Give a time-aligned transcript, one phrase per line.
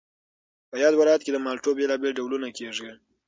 [0.69, 2.89] په یاد ولایت کې د مالټو بېلابېل ډولونه کېږي